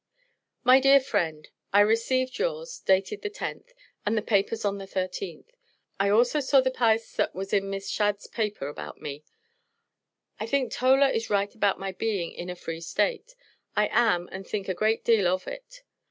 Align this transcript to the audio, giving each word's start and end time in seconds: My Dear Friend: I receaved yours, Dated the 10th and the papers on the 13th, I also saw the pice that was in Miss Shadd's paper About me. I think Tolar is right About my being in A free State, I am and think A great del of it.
My 0.63 0.79
Dear 0.79 0.99
Friend: 0.99 1.47
I 1.71 1.81
receaved 1.81 2.39
yours, 2.39 2.79
Dated 2.79 3.21
the 3.21 3.29
10th 3.29 3.67
and 4.03 4.17
the 4.17 4.23
papers 4.23 4.65
on 4.65 4.79
the 4.79 4.87
13th, 4.87 5.49
I 5.99 6.09
also 6.09 6.39
saw 6.39 6.59
the 6.59 6.71
pice 6.71 7.13
that 7.17 7.35
was 7.35 7.53
in 7.53 7.69
Miss 7.69 7.87
Shadd's 7.87 8.25
paper 8.25 8.67
About 8.67 8.99
me. 8.99 9.23
I 10.39 10.47
think 10.47 10.71
Tolar 10.73 11.07
is 11.09 11.29
right 11.29 11.53
About 11.53 11.77
my 11.79 11.91
being 11.91 12.31
in 12.31 12.49
A 12.49 12.55
free 12.55 12.81
State, 12.81 13.35
I 13.75 13.89
am 13.91 14.27
and 14.31 14.47
think 14.47 14.67
A 14.67 14.73
great 14.73 15.05
del 15.05 15.27
of 15.27 15.47
it. 15.47 15.83